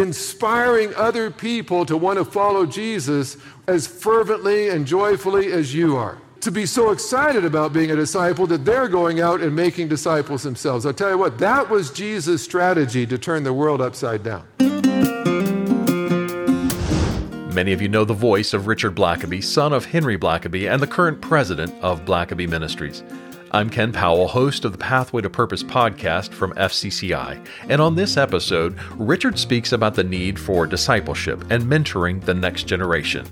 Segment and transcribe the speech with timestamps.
[0.00, 6.18] inspiring other people to want to follow Jesus as fervently and joyfully as you are.
[6.40, 10.42] To be so excited about being a disciple that they're going out and making disciples
[10.42, 10.86] themselves.
[10.86, 14.46] I'll tell you what, that was Jesus' strategy to turn the world upside down.
[17.52, 20.86] Many of you know the voice of Richard Blackaby, son of Henry Blackaby, and the
[20.86, 23.02] current president of Blackaby Ministries.
[23.52, 27.44] I'm Ken Powell, host of the Pathway to Purpose podcast from FCCI.
[27.68, 32.68] And on this episode, Richard speaks about the need for discipleship and mentoring the next
[32.68, 33.26] generation.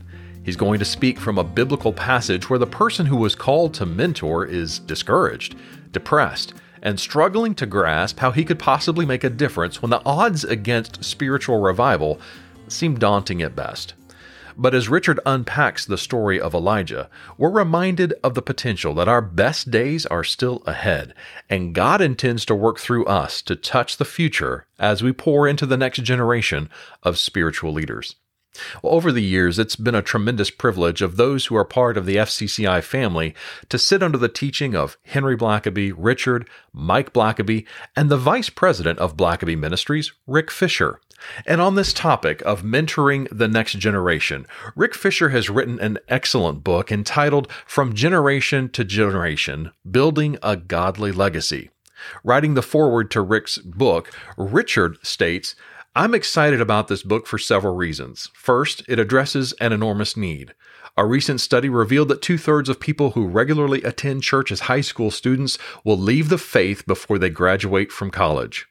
[0.45, 3.87] He's going to speak from a biblical passage where the person who was called to
[3.87, 5.55] mentor is discouraged,
[5.93, 10.43] depressed, and struggling to grasp how he could possibly make a difference when the odds
[10.43, 12.21] against spiritual revival
[12.67, 13.95] seem daunting at best.
[14.61, 19.23] But as Richard unpacks the story of Elijah, we're reminded of the potential that our
[19.23, 21.15] best days are still ahead,
[21.49, 25.65] and God intends to work through us to touch the future as we pour into
[25.65, 26.69] the next generation
[27.05, 28.17] of spiritual leaders.
[28.83, 32.05] Well, over the years, it's been a tremendous privilege of those who are part of
[32.05, 33.37] the FCCI family
[33.69, 37.65] to sit under the teaching of Henry Blackaby, Richard, Mike Blackaby,
[37.95, 41.01] and the vice president of Blackaby Ministries, Rick Fisher.
[41.47, 46.63] And on this topic of mentoring the next generation, Rick Fisher has written an excellent
[46.65, 51.71] book entitled From Generation to Generation Building a Godly Legacy.
[52.23, 55.55] Writing the foreword to Rick's book, Richard states,
[55.97, 58.31] I'm excited about this book for several reasons.
[58.35, 60.55] First, it addresses an enormous need.
[60.97, 64.81] A recent study revealed that two thirds of people who regularly attend church as high
[64.81, 68.67] school students will leave the faith before they graduate from college.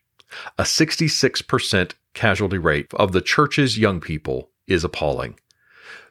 [0.57, 5.39] A 66% casualty rate of the church's young people is appalling.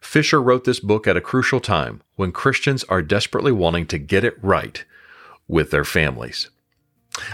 [0.01, 4.25] Fisher wrote this book at a crucial time when Christians are desperately wanting to get
[4.25, 4.85] it right
[5.49, 6.51] with their families.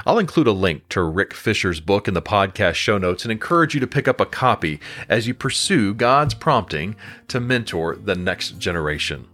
[0.07, 3.75] I'll include a link to Rick Fisher's book in the podcast show notes and encourage
[3.75, 6.95] you to pick up a copy as you pursue God's prompting
[7.29, 9.27] to mentor the next generation.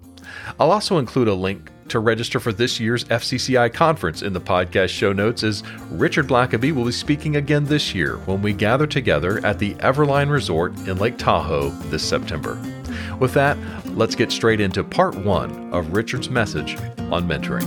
[0.58, 4.90] I'll also include a link to register for this year's FCCI conference in the podcast
[4.90, 9.44] show notes as Richard Blackaby will be speaking again this year when we gather together
[9.44, 12.60] at the Everline Resort in Lake Tahoe this September.
[13.18, 16.76] With that, let's get straight into part one of Richard's message
[17.10, 17.64] on mentoring.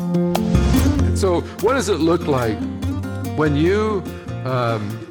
[1.17, 2.57] So, what does it look like
[3.38, 4.03] when you
[4.46, 5.10] um,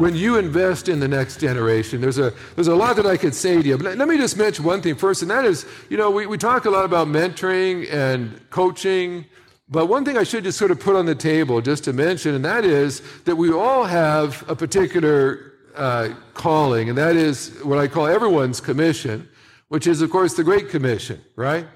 [0.00, 3.34] when you invest in the next generation, there's a, there's a lot that I could
[3.34, 3.76] say to you.
[3.76, 6.38] But let me just mention one thing first, and that is, you know, we, we
[6.38, 9.26] talk a lot about mentoring and coaching,
[9.68, 12.34] but one thing I should just sort of put on the table just to mention,
[12.34, 17.78] and that is that we all have a particular uh, calling, and that is what
[17.78, 19.28] I call everyone's commission,
[19.68, 21.66] which is, of course, the Great Commission, right?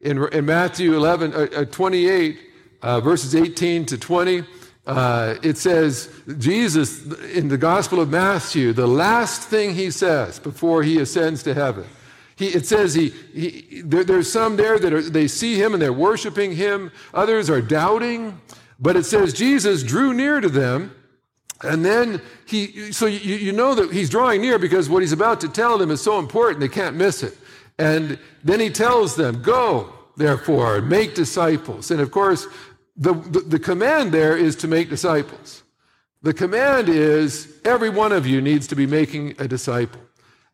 [0.00, 2.38] In, in Matthew 11, uh, uh, 28,
[2.80, 4.44] uh, verses 18 to 20,
[4.86, 7.04] uh, it says, Jesus,
[7.34, 11.86] in the Gospel of Matthew, the last thing he says before he ascends to heaven,
[12.34, 15.80] he, it says he, he there, there's some there that are, they see him and
[15.82, 18.40] they're worshiping him, others are doubting,
[18.80, 20.92] but it says Jesus drew near to them.
[21.62, 25.40] And then he, so you, you know that he's drawing near because what he's about
[25.42, 27.38] to tell them is so important, they can't miss it.
[27.78, 31.92] And then he tells them, Go, therefore, make disciples.
[31.92, 32.48] And of course,
[32.96, 35.62] the, the, command there is to make disciples.
[36.22, 40.00] The command is every one of you needs to be making a disciple.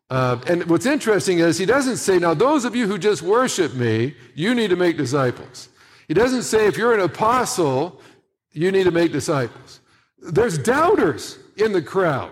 [0.09, 3.75] Uh, and what's interesting is he doesn't say, now, those of you who just worship
[3.75, 5.69] me, you need to make disciples.
[6.07, 8.01] He doesn't say, if you're an apostle,
[8.51, 9.81] you need to make disciples.
[10.17, 12.31] There's doubters in the crowd.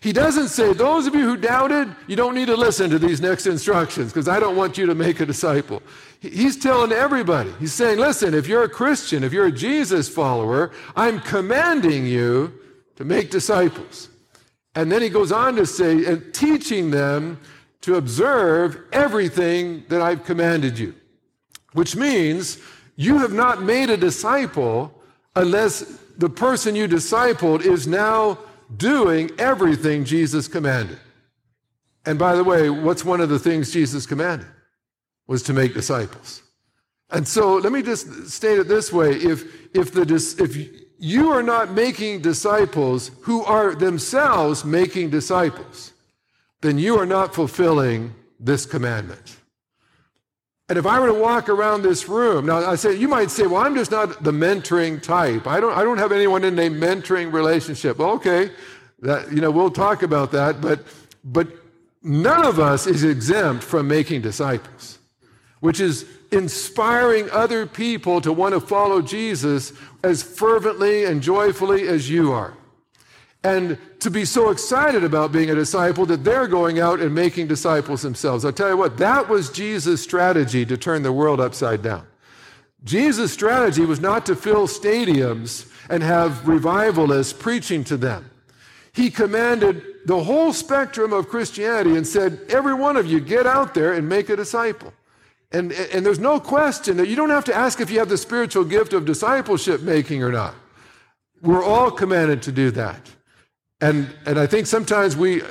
[0.00, 3.20] He doesn't say, those of you who doubted, you don't need to listen to these
[3.20, 5.82] next instructions because I don't want you to make a disciple.
[6.20, 10.70] He's telling everybody, he's saying, listen, if you're a Christian, if you're a Jesus follower,
[10.96, 12.52] I'm commanding you
[12.96, 14.08] to make disciples.
[14.74, 17.38] And then he goes on to say, and teaching them
[17.82, 20.94] to observe everything that I've commanded you,
[21.72, 22.58] which means
[22.96, 24.94] you have not made a disciple
[25.36, 25.80] unless
[26.16, 28.38] the person you discipled is now
[28.76, 30.98] doing everything Jesus commanded.
[32.06, 34.48] And by the way, what's one of the things Jesus commanded?
[35.26, 36.42] Was to make disciples.
[37.10, 40.02] And so let me just state it this way if, if, the,
[40.38, 45.92] if you are not making disciples who are themselves making disciples,
[46.60, 49.39] then you are not fulfilling this commandment.
[50.70, 53.44] And if I were to walk around this room, now I say you might say,
[53.44, 55.48] well, I'm just not the mentoring type.
[55.48, 57.98] I don't I don't have anyone in a mentoring relationship.
[57.98, 58.52] Well, okay,
[59.00, 60.86] that you know, we'll talk about that, but
[61.24, 61.48] but
[62.04, 65.00] none of us is exempt from making disciples,
[65.58, 69.72] which is inspiring other people to want to follow Jesus
[70.04, 72.54] as fervently and joyfully as you are.
[73.42, 77.46] And to be so excited about being a disciple that they're going out and making
[77.46, 78.44] disciples themselves.
[78.44, 82.06] I'll tell you what, that was Jesus' strategy to turn the world upside down.
[82.84, 88.30] Jesus' strategy was not to fill stadiums and have revivalists preaching to them.
[88.92, 93.74] He commanded the whole spectrum of Christianity and said, Every one of you, get out
[93.74, 94.92] there and make a disciple.
[95.52, 98.18] And, and there's no question that you don't have to ask if you have the
[98.18, 100.54] spiritual gift of discipleship making or not.
[101.42, 103.10] We're all commanded to do that.
[103.80, 105.42] And, and I think sometimes we,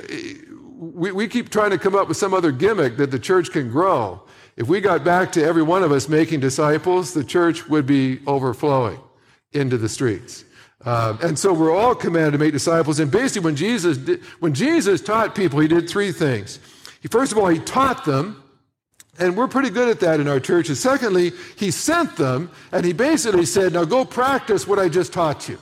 [0.78, 3.70] we, we keep trying to come up with some other gimmick that the church can
[3.70, 4.22] grow.
[4.56, 8.20] If we got back to every one of us making disciples, the church would be
[8.26, 9.00] overflowing
[9.52, 10.44] into the streets.
[10.84, 13.00] Uh, and so we're all commanded to make disciples.
[13.00, 16.58] And basically, when Jesus, did, when Jesus taught people, he did three things.
[17.00, 18.42] He, first of all, he taught them,
[19.18, 20.80] and we're pretty good at that in our churches.
[20.80, 25.48] Secondly, he sent them, and he basically said, Now go practice what I just taught
[25.48, 25.58] you.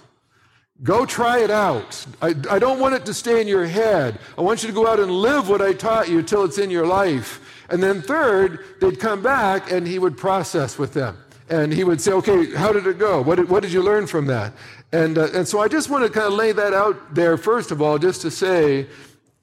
[0.83, 2.07] Go try it out.
[2.23, 4.19] I, I don't want it to stay in your head.
[4.37, 6.71] I want you to go out and live what I taught you till it's in
[6.71, 7.41] your life.
[7.69, 11.19] And then, third, they'd come back and he would process with them.
[11.51, 13.23] And he would say, okay, how did it go?
[13.23, 14.53] What did, what did you learn from that?
[14.93, 17.71] And, uh, and so I just want to kind of lay that out there, first
[17.71, 18.87] of all, just to say,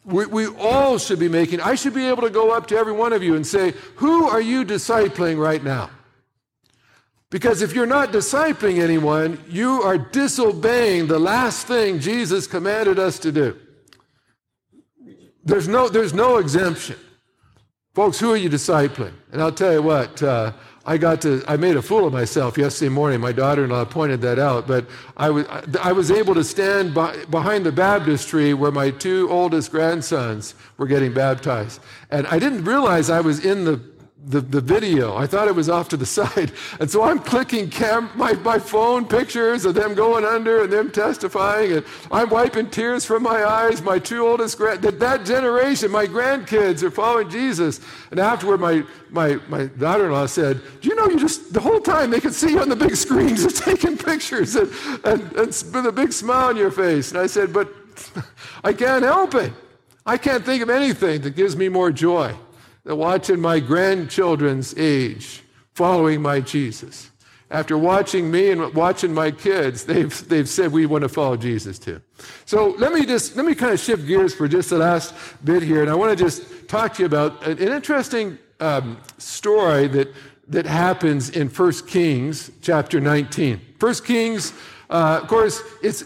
[0.05, 2.93] we, we all should be making, I should be able to go up to every
[2.93, 5.89] one of you and say, who are you discipling right now?
[7.35, 13.19] Because if you're not discipling anyone, you are disobeying the last thing Jesus commanded us
[13.19, 13.59] to do.
[15.43, 16.95] There's no, there's no exemption.
[17.93, 19.11] Folks, who are you discipling?
[19.33, 20.53] And I'll tell you what, uh,
[20.85, 23.19] I got to, I made a fool of myself yesterday morning.
[23.19, 24.65] My daughter in law pointed that out.
[24.65, 24.85] But
[25.17, 25.45] I was,
[25.81, 30.87] I was able to stand by, behind the baptistry where my two oldest grandsons were
[30.87, 31.81] getting baptized.
[32.11, 33.75] And I didn't realize I was in the
[34.27, 35.15] the, the video.
[35.15, 36.51] I thought it was off to the side.
[36.79, 40.91] And so I'm clicking cam- my, my phone pictures of them going under and them
[40.91, 41.73] testifying.
[41.73, 43.81] And I'm wiping tears from my eyes.
[43.81, 47.79] My two oldest, grand- that, that generation, my grandkids are following Jesus.
[48.11, 52.09] And afterward, my, my, my daughter-in-law said, do you know you just, the whole time
[52.09, 54.71] they could see you on the big screens just taking pictures and,
[55.03, 57.11] and, and with a big smile on your face.
[57.11, 57.71] And I said, but
[58.63, 59.53] I can't help it.
[60.07, 62.35] I can't think of anything that gives me more joy
[62.85, 65.41] watching my grandchildren's age
[65.73, 67.09] following my Jesus.
[67.51, 71.77] After watching me and watching my kids, they've, they've said we want to follow Jesus
[71.77, 72.01] too.
[72.45, 75.61] So let me just, let me kind of shift gears for just the last bit
[75.61, 75.81] here.
[75.81, 80.13] And I want to just talk to you about an interesting um, story that,
[80.47, 83.61] that happens in 1 Kings chapter 19.
[83.79, 84.53] 1 Kings,
[84.89, 86.03] uh, of course, it's,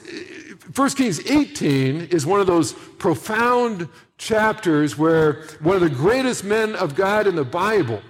[0.75, 3.87] 1 Kings 18 is one of those profound
[4.17, 8.01] chapters where one of the greatest men of God in the Bible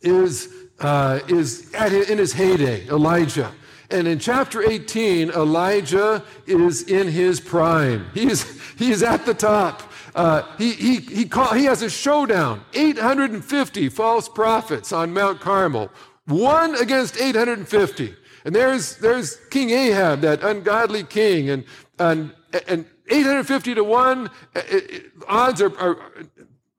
[0.00, 0.48] is,
[0.80, 3.52] uh, is at, in his heyday, Elijah.
[3.90, 8.06] And in chapter 18, Elijah is in his prime.
[8.14, 9.82] He's, he's at the top.
[10.14, 15.90] Uh, he, he, he, call, he has a showdown 850 false prophets on Mount Carmel,
[16.26, 18.14] one against 850.
[18.44, 21.64] And there's, there's King Ahab, that ungodly king, and,
[21.98, 22.32] and,
[22.68, 25.96] and 850 to 1, it, odds are, are,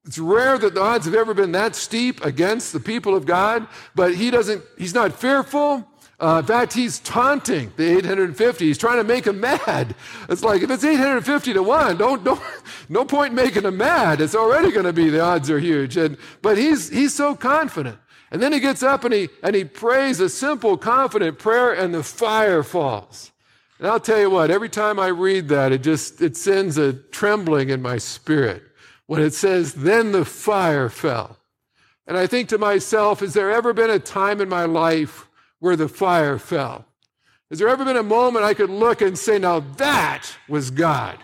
[0.06, 3.68] it's rare that the odds have ever been that steep against the people of God,
[3.96, 5.88] but he doesn't, he's not fearful.
[6.18, 8.66] Uh, in fact, he's taunting the 850.
[8.66, 9.96] He's trying to make him mad.
[10.30, 12.42] It's like, if it's 850 to 1, don't, don't,
[12.90, 14.22] no point in making him mad.
[14.22, 15.98] It's already going to be, the odds are huge.
[15.98, 17.98] And, but he's, he's so confident.
[18.32, 21.94] And then he gets up and he, and he prays a simple, confident prayer, and
[21.94, 23.32] the fire falls.
[23.78, 26.94] And I'll tell you what, every time I read that, it just, it sends a
[26.94, 28.64] trembling in my spirit
[29.06, 31.38] when it says, then the fire fell.
[32.08, 35.28] And I think to myself, has there ever been a time in my life
[35.60, 36.86] where the fire fell?
[37.50, 41.18] Has there ever been a moment I could look and say, now that was God?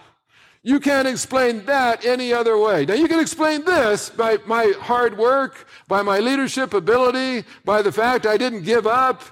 [0.64, 2.86] You can't explain that any other way.
[2.86, 7.92] Now, you can explain this by my hard work, by my leadership ability, by the
[7.92, 9.24] fact I didn't give up,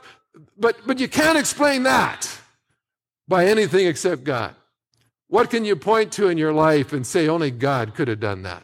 [0.57, 2.27] but, but you can't explain that
[3.27, 4.55] by anything except God.
[5.27, 8.41] What can you point to in your life and say only God could have done
[8.43, 8.63] that?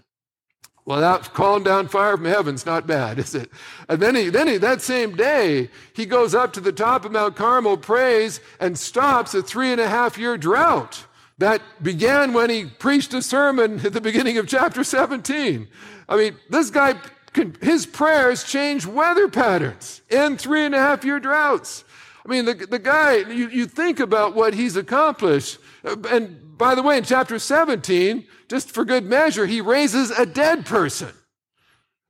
[0.85, 3.51] Well, that calling down fire from heaven's not bad, is it?
[3.87, 7.11] And then he, then he, that same day, he goes up to the top of
[7.11, 11.05] Mount Carmel, prays, and stops a three and a half year drought
[11.37, 15.67] that began when he preached a sermon at the beginning of chapter 17.
[16.07, 16.95] I mean, this guy,
[17.33, 21.83] can, his prayers change weather patterns in three and a half year droughts.
[22.25, 25.59] I mean, the, the guy, you, you think about what he's accomplished.
[25.83, 30.25] Uh, and by the way, in chapter 17, just for good measure, he raises a
[30.25, 31.11] dead person.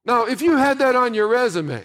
[0.06, 1.84] Now, if you had that on your resume,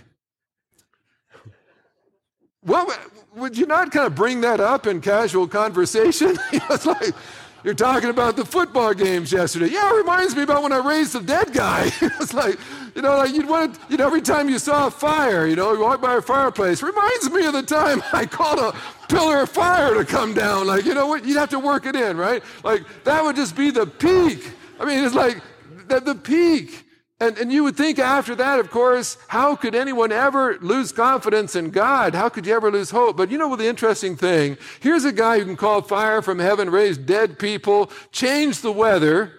[2.62, 2.92] well,
[3.36, 6.36] would you not kind of bring that up in casual conversation?
[6.52, 7.14] it's like,
[7.62, 9.68] you're talking about the football games yesterday.
[9.68, 11.90] Yeah, it reminds me about when I raised the dead guy.
[12.00, 12.58] it's like,
[12.94, 15.56] you know, like you'd want to, you know, every time you saw a fire, you
[15.56, 18.76] know, you walk by a fireplace, reminds me of the time I called a
[19.08, 20.66] pillar of fire to come down.
[20.66, 21.24] Like, you know what?
[21.24, 22.42] You'd have to work it in, right?
[22.64, 24.52] Like, that would just be the peak.
[24.78, 25.42] I mean, it's like
[25.88, 26.86] the, the peak.
[27.20, 31.54] And, and you would think after that, of course, how could anyone ever lose confidence
[31.54, 32.14] in God?
[32.14, 33.18] How could you ever lose hope?
[33.18, 34.56] But you know what the interesting thing?
[34.80, 39.34] Here's a guy who can call fire from heaven, raise dead people, change the weather,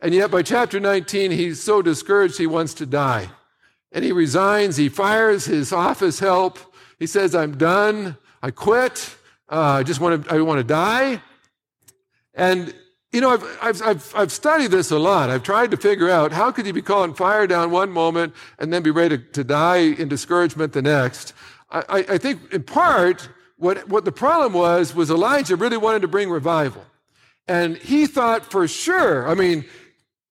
[0.00, 3.30] and yet by chapter 19, he's so discouraged he wants to die.
[3.90, 6.58] And he resigns, he fires his office help.
[6.98, 9.16] He says, I'm done, I quit,
[9.48, 11.20] uh, I just want to, I want to die.
[12.34, 12.74] And
[13.12, 15.28] you know, I've, I've, I've, I've, studied this a lot.
[15.28, 18.72] I've tried to figure out how could you be calling fire down one moment and
[18.72, 21.34] then be ready to, to die in discouragement the next.
[21.70, 26.08] I, I, think in part, what, what the problem was, was Elijah really wanted to
[26.08, 26.84] bring revival.
[27.46, 29.64] And he thought for sure, I mean,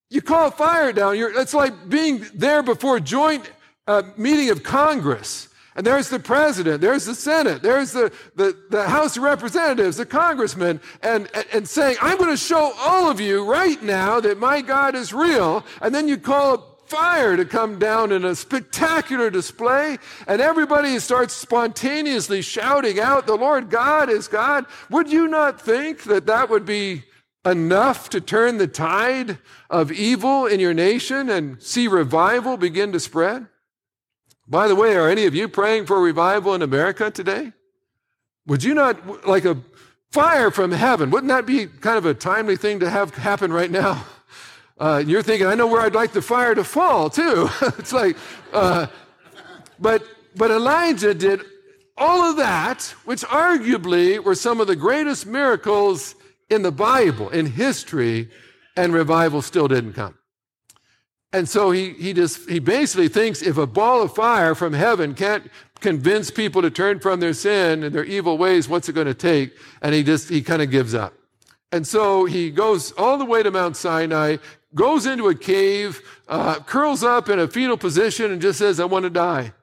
[0.09, 3.49] you call fire down, you're, it's like being there before joint
[3.87, 5.49] uh, meeting of Congress.
[5.75, 10.05] And there's the president, there's the Senate, there's the, the, the House of Representatives, the
[10.05, 14.37] congressmen, and, and, and saying, I'm going to show all of you right now that
[14.37, 15.65] my God is real.
[15.81, 19.97] And then you call up fire to come down in a spectacular display,
[20.27, 24.65] and everybody starts spontaneously shouting out, The Lord God is God.
[24.89, 27.05] Would you not think that that would be
[27.45, 29.37] enough to turn the tide
[29.69, 33.47] of evil in your nation and see revival begin to spread?
[34.47, 37.53] By the way, are any of you praying for revival in America today?
[38.47, 39.57] Would you not, like a
[40.11, 43.71] fire from heaven, wouldn't that be kind of a timely thing to have happen right
[43.71, 44.05] now?
[44.77, 47.47] Uh, you're thinking, I know where I'd like the fire to fall too.
[47.61, 48.17] it's like,
[48.51, 48.87] uh,
[49.79, 50.03] but,
[50.35, 51.41] but Elijah did
[51.97, 56.15] all of that, which arguably were some of the greatest miracles
[56.49, 58.31] in the Bible, in history,
[58.75, 60.17] and revival still didn't come.
[61.33, 65.13] And so he, he just, he basically thinks if a ball of fire from heaven
[65.13, 69.07] can't convince people to turn from their sin and their evil ways, what's it going
[69.07, 69.55] to take?
[69.81, 71.13] And he just, he kind of gives up.
[71.71, 74.37] And so he goes all the way to Mount Sinai,
[74.75, 78.85] goes into a cave, uh, curls up in a fetal position and just says, I
[78.85, 79.53] want to die.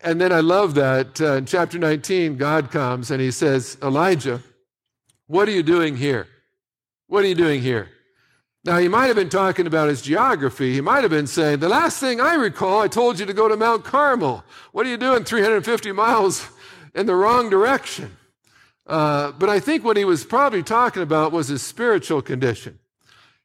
[0.00, 4.42] And then I love that uh, in chapter 19, God comes and he says, Elijah,
[5.26, 6.26] what are you doing here?
[7.06, 7.90] What are you doing here?
[8.66, 10.74] Now, he might have been talking about his geography.
[10.74, 13.46] He might have been saying, The last thing I recall, I told you to go
[13.48, 14.44] to Mount Carmel.
[14.72, 16.50] What are you doing 350 miles
[16.92, 18.16] in the wrong direction?
[18.84, 22.80] Uh, but I think what he was probably talking about was his spiritual condition.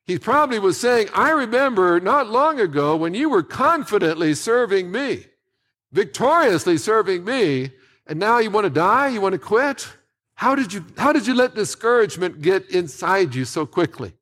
[0.06, 5.28] He probably was saying, I remember not long ago when you were confidently serving me,
[5.92, 7.70] victoriously serving me,
[8.08, 9.10] and now you want to die?
[9.10, 9.88] You want to quit?
[10.34, 14.14] How did you, how did you let discouragement get inside you so quickly?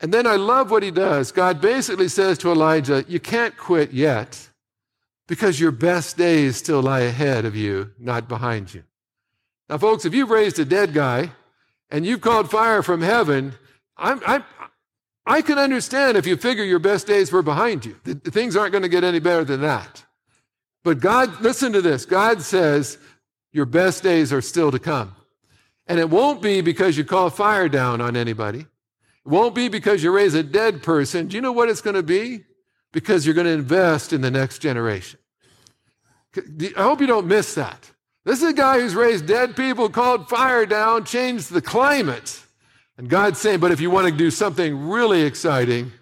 [0.00, 1.32] And then I love what he does.
[1.32, 4.50] God basically says to Elijah, You can't quit yet
[5.26, 8.84] because your best days still lie ahead of you, not behind you.
[9.68, 11.30] Now, folks, if you've raised a dead guy
[11.90, 13.54] and you've called fire from heaven,
[13.96, 14.44] I'm, I'm,
[15.24, 17.96] i can understand if you figure your best days were behind you.
[18.04, 20.04] The, things aren't going to get any better than that.
[20.82, 22.98] But God, listen to this God says,
[23.52, 25.14] Your best days are still to come.
[25.86, 28.66] And it won't be because you call fire down on anybody.
[29.24, 31.28] It won't be because you raise a dead person.
[31.28, 32.44] Do you know what it's going to be?
[32.92, 35.18] Because you're going to invest in the next generation.
[36.76, 37.90] I hope you don't miss that.
[38.24, 42.40] This is a guy who's raised dead people, called fire down, changed the climate.
[42.96, 45.92] And God's saying, but if you want to do something really exciting,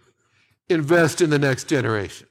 [0.69, 2.29] invest in the next generation.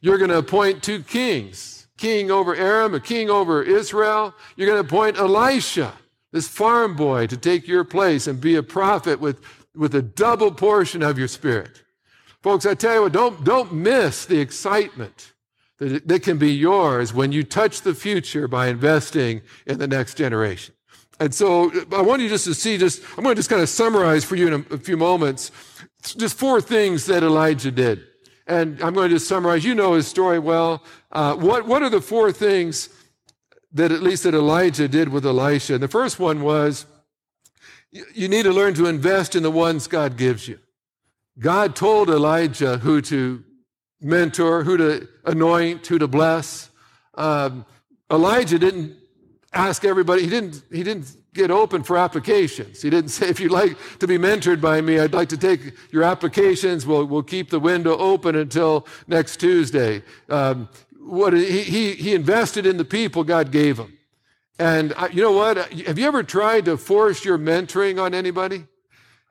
[0.00, 4.34] You're going to appoint two kings, king over Aram, a king over Israel.
[4.56, 5.94] You're going to appoint Elisha,
[6.32, 9.40] this farm boy, to take your place and be a prophet with
[9.76, 11.82] with a double portion of your spirit.
[12.42, 15.32] Folks, I tell you what, don't, don't miss the excitement
[15.78, 20.16] that, that can be yours when you touch the future by investing in the next
[20.16, 20.74] generation.
[21.18, 23.68] And so I want you just to see just, I'm going to just kind of
[23.68, 25.50] summarize for you in a, a few moments,
[26.02, 28.02] just four things that Elijah did.
[28.46, 29.64] And I'm going to just summarize.
[29.64, 30.84] You know his story well.
[31.10, 32.90] Uh, what, what are the four things
[33.72, 35.74] that at least that Elijah did with Elisha?
[35.74, 36.86] And the first one was
[37.90, 40.58] you need to learn to invest in the ones God gives you.
[41.38, 43.44] God told Elijah who to
[44.00, 46.70] mentor, who to anoint, who to bless.
[47.14, 47.64] Um,
[48.10, 48.96] Elijah didn't
[49.52, 52.82] ask everybody, he didn't, he didn't get open for applications.
[52.82, 55.74] He didn't say, if you'd like to be mentored by me, I'd like to take
[55.92, 56.86] your applications.
[56.86, 60.02] We'll, we'll keep the window open until next Tuesday.
[60.28, 63.96] Um, what, he, he, he invested in the people God gave him.
[64.58, 65.56] And you know what?
[65.56, 68.66] Have you ever tried to force your mentoring on anybody?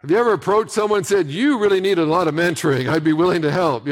[0.02, 2.88] Have you ever approached someone and said, You really need a lot of mentoring?
[2.88, 3.88] I'd be willing to help.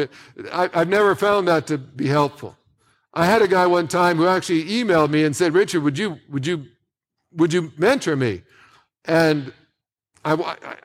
[0.51, 2.55] I, have never found that to be helpful.
[3.13, 6.17] I had a guy one time who actually emailed me and said, Richard, would you,
[6.29, 6.65] would you,
[7.31, 8.43] would you mentor me?
[9.05, 9.53] And
[10.25, 10.33] I,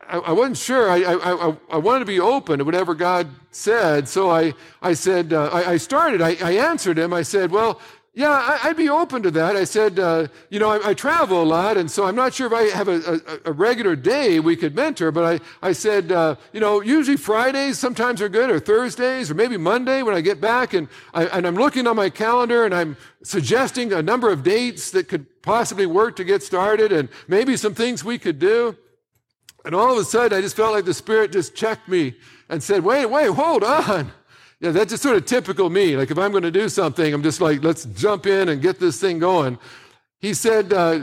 [0.08, 0.90] I, I wasn't sure.
[0.90, 4.08] I, I, I, wanted to be open to whatever God said.
[4.08, 4.52] So I,
[4.82, 7.12] I said, uh, I, I started, I, I answered him.
[7.12, 7.80] I said, Well,
[8.18, 9.54] yeah, I, would be open to that.
[9.54, 12.48] I said, uh, you know, I, I, travel a lot, and so I'm not sure
[12.48, 16.10] if I have a, a, a regular day we could mentor, but I, I said,
[16.10, 20.20] uh, you know, usually Fridays sometimes are good, or Thursdays, or maybe Monday when I
[20.20, 24.32] get back, and, I, and I'm looking on my calendar and I'm suggesting a number
[24.32, 28.40] of dates that could possibly work to get started, and maybe some things we could
[28.40, 28.76] do.
[29.64, 32.16] And all of a sudden, I just felt like the Spirit just checked me
[32.48, 34.10] and said, wait, wait, hold on.
[34.60, 35.96] Yeah, that's just sort of typical me.
[35.96, 38.80] Like if I'm going to do something, I'm just like, let's jump in and get
[38.80, 39.58] this thing going.
[40.18, 41.00] He said, uh,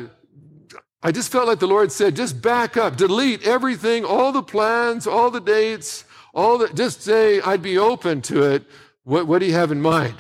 [1.01, 5.07] I just felt like the Lord said, just back up, delete everything, all the plans,
[5.07, 8.63] all the dates, all the, just say, I'd be open to it.
[9.03, 10.15] What, what do you have in mind?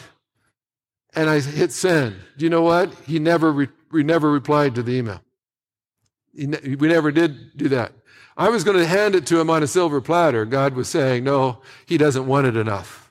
[1.13, 2.15] And I hit send.
[2.37, 2.93] Do you know what?
[3.05, 5.21] He never, re, we never replied to the email.
[6.33, 7.91] Ne- we never did do that.
[8.37, 10.45] I was going to hand it to him on a silver platter.
[10.45, 13.04] God was saying, no, he doesn't want it enough.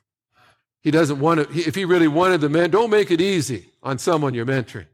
[0.85, 3.99] He doesn't want to, if he really wanted the men, don't make it easy on
[3.99, 4.87] someone you're mentoring.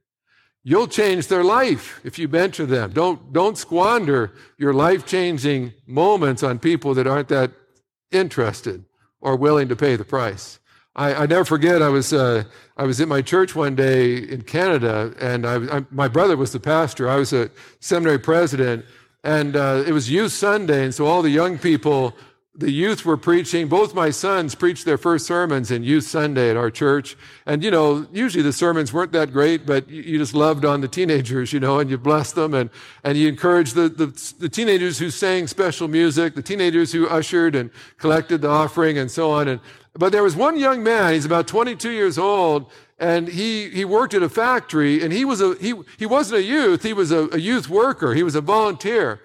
[0.63, 2.93] You'll change their life if you mentor them.
[2.93, 7.51] Don't, don't squander your life changing moments on people that aren't that
[8.13, 8.85] interested
[9.21, 10.61] or willing to pay the price.
[10.95, 12.45] I, I never forget, I was, uh,
[12.77, 16.53] I was at my church one day in Canada, and I, I, my brother was
[16.53, 17.09] the pastor.
[17.09, 18.85] I was a seminary president,
[19.25, 22.15] and uh, it was Youth Sunday, and so all the young people
[22.55, 23.69] the youth were preaching.
[23.69, 27.17] Both my sons preached their first sermons in Youth Sunday at our church.
[27.47, 30.89] And, you know, usually the sermons weren't that great, but you just loved on the
[30.89, 32.69] teenagers, you know, and you blessed them and,
[33.05, 34.07] and you encouraged the, the,
[34.41, 39.11] the teenagers who sang special music, the teenagers who ushered and collected the offering and
[39.11, 39.47] so on.
[39.47, 39.61] And,
[39.95, 44.13] but there was one young man, he's about 22 years old, and he, he worked
[44.13, 47.29] at a factory and he was a, he, he wasn't a youth, he was a,
[47.33, 48.13] a youth worker.
[48.15, 49.21] He was a volunteer.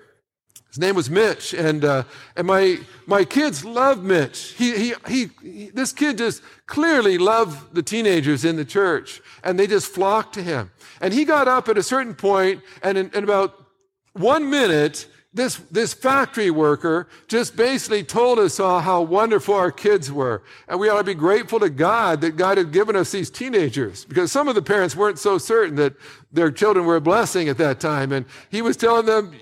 [0.76, 2.04] His name was Mitch, and uh,
[2.36, 4.56] and my my kids love Mitch.
[4.58, 5.70] He, he he he.
[5.70, 10.44] This kid just clearly loved the teenagers in the church, and they just flocked to
[10.44, 10.72] him.
[11.00, 13.66] And he got up at a certain point, and in, in about
[14.12, 20.10] one minute, this, this factory worker just basically told us all how wonderful our kids
[20.10, 20.42] were.
[20.70, 24.06] And we ought to be grateful to God that God had given us these teenagers
[24.06, 25.94] because some of the parents weren't so certain that
[26.32, 28.14] their children were a blessing at that time.
[28.14, 29.34] And he was telling them,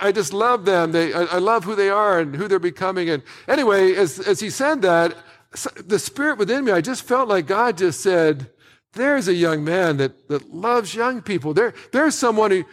[0.00, 0.92] I just love them.
[0.92, 3.10] They, I, love who they are and who they're becoming.
[3.10, 5.16] And anyway, as, as he said that,
[5.84, 8.50] the spirit within me, I just felt like God just said,
[8.92, 11.54] there's a young man that, that loves young people.
[11.54, 12.64] There, there's someone who,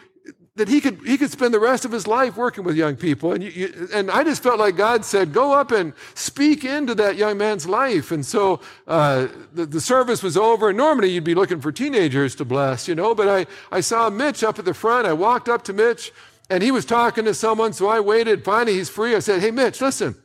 [0.57, 3.33] that he could, he could spend the rest of his life working with young people.
[3.33, 6.95] And, you, you, and I just felt like God said, go up and speak into
[6.95, 8.11] that young man's life.
[8.11, 10.69] And so uh, the, the service was over.
[10.69, 14.09] And normally you'd be looking for teenagers to bless, you know, but I, I saw
[14.09, 15.05] Mitch up at the front.
[15.05, 16.11] I walked up to Mitch
[16.49, 18.43] and he was talking to someone, so I waited.
[18.43, 19.15] Finally, he's free.
[19.15, 20.15] I said, Hey, Mitch, listen,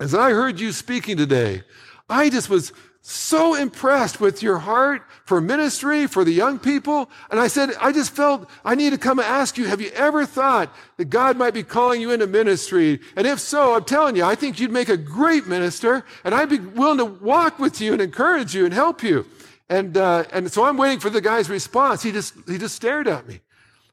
[0.00, 1.62] as I heard you speaking today,
[2.08, 2.72] I just was
[3.06, 7.10] so impressed with your heart for ministry, for the young people.
[7.30, 9.90] And I said, I just felt I need to come and ask you, have you
[9.90, 13.00] ever thought that God might be calling you into ministry?
[13.14, 16.48] And if so, I'm telling you, I think you'd make a great minister, and I'd
[16.48, 19.26] be willing to walk with you and encourage you and help you.
[19.68, 22.02] And, uh, and so I'm waiting for the guy's response.
[22.02, 23.40] He just, he just stared at me.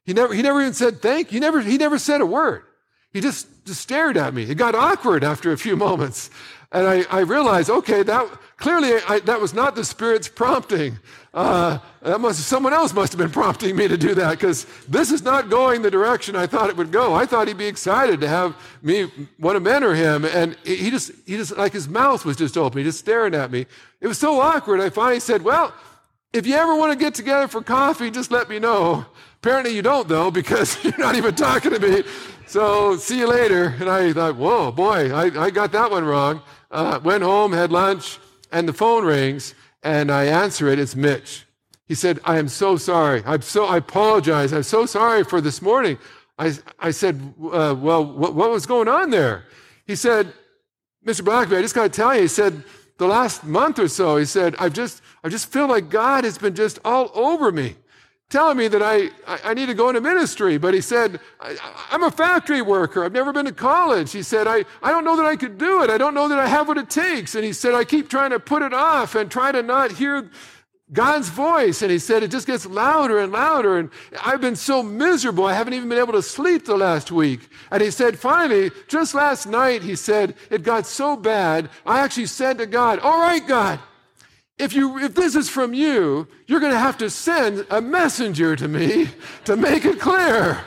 [0.05, 1.35] He never, he never even said thank you.
[1.35, 2.63] He never, he never said a word.
[3.13, 4.43] He just, just stared at me.
[4.43, 6.29] It got awkward after a few moments.
[6.71, 10.99] And I, I realized, okay, that clearly I, that was not the Spirit's prompting.
[11.33, 15.11] Uh, that must, someone else must have been prompting me to do that because this
[15.11, 17.13] is not going the direction I thought it would go.
[17.13, 20.23] I thought he'd be excited to have me want to mentor him.
[20.23, 22.77] And he just, he just, like his mouth was just open.
[22.77, 23.65] He just staring at me.
[23.99, 24.79] It was so awkward.
[24.79, 25.73] I finally said, well,
[26.31, 29.05] if you ever want to get together for coffee, just let me know.
[29.43, 32.03] Apparently you don't though, because you're not even talking to me.
[32.45, 33.75] So see you later.
[33.79, 36.41] And I thought, whoa, boy, I, I got that one wrong.
[36.69, 38.19] Uh, went home, had lunch,
[38.51, 40.77] and the phone rings, and I answer it.
[40.77, 41.47] It's Mitch.
[41.87, 43.23] He said, I am so sorry.
[43.25, 44.53] I'm so, I apologize.
[44.53, 45.97] I'm so sorry for this morning.
[46.37, 49.45] I, I said, uh, well, what, what was going on there?
[49.87, 50.31] He said,
[51.05, 51.21] Mr.
[51.21, 52.63] Blackaby, I just got to tell you, he said,
[52.99, 56.37] the last month or so, he said, I've just, I just feel like God has
[56.37, 57.75] been just all over me
[58.31, 60.57] telling me that I, I need to go into ministry.
[60.57, 61.57] But he said, I,
[61.91, 63.03] am a factory worker.
[63.03, 64.11] I've never been to college.
[64.11, 65.89] He said, I, I don't know that I could do it.
[65.89, 67.35] I don't know that I have what it takes.
[67.35, 70.29] And he said, I keep trying to put it off and try to not hear
[70.93, 71.81] God's voice.
[71.81, 73.77] And he said, it just gets louder and louder.
[73.77, 73.89] And
[74.23, 75.45] I've been so miserable.
[75.45, 77.49] I haven't even been able to sleep the last week.
[77.69, 81.69] And he said, finally, just last night, he said, it got so bad.
[81.85, 83.79] I actually said to God, all right, God,
[84.61, 88.55] if you, if this is from you, you're going to have to send a messenger
[88.55, 89.09] to me
[89.45, 90.61] to make it clear.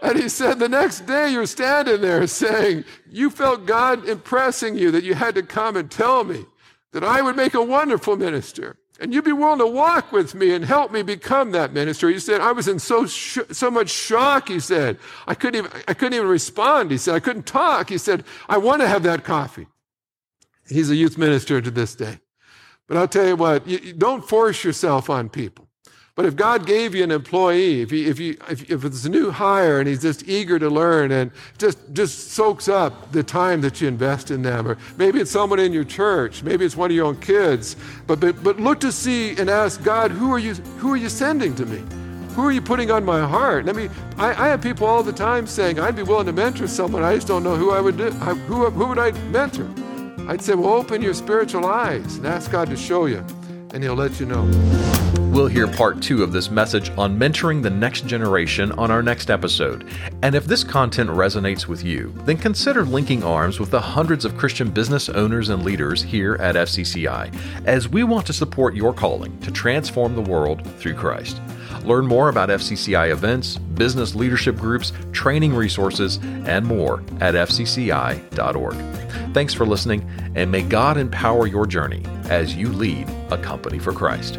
[0.00, 4.90] And he said, the next day you're standing there saying, you felt God impressing you
[4.90, 6.46] that you had to come and tell me
[6.92, 8.76] that I would make a wonderful minister.
[9.00, 12.08] And you'd be willing to walk with me and help me become that minister.
[12.08, 14.98] He said, I was in so, sh- so much shock, he said.
[15.26, 16.90] I couldn't, even, I couldn't even respond.
[16.90, 17.88] He said, I couldn't talk.
[17.88, 19.66] He said, I want to have that coffee.
[20.68, 22.20] He's a youth minister to this day.
[22.86, 25.64] But I'll tell you what, you, you don't force yourself on people.
[26.16, 29.32] But if God gave you an employee, if, if, you, if, if it's a new
[29.32, 33.80] hire and he's just eager to learn and just, just soaks up the time that
[33.80, 36.94] you invest in them, or maybe it's someone in your church, maybe it's one of
[36.94, 37.74] your own kids,
[38.06, 41.08] but, but, but look to see and ask God, who are, you, who are you
[41.08, 41.82] sending to me?
[42.34, 43.68] Who are you putting on my heart?
[43.68, 46.68] I mean, I, I have people all the time saying, I'd be willing to mentor
[46.68, 48.10] someone, I just don't know who I would do.
[48.10, 49.68] Who, who would I mentor?
[50.26, 53.24] I'd say, well, open your spiritual eyes and ask God to show you,
[53.72, 54.44] and He'll let you know.
[55.34, 59.30] We'll hear part two of this message on mentoring the next generation on our next
[59.30, 59.84] episode.
[60.22, 64.38] And if this content resonates with you, then consider linking arms with the hundreds of
[64.38, 67.34] Christian business owners and leaders here at FCCI,
[67.66, 71.40] as we want to support your calling to transform the world through Christ.
[71.84, 78.74] Learn more about FCCI events, business leadership groups, training resources, and more at fcci.org.
[79.34, 83.92] Thanks for listening, and may God empower your journey as you lead a company for
[83.92, 84.38] Christ.